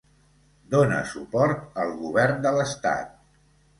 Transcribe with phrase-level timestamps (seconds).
[0.75, 3.13] Dóna suport al govern de l'estat.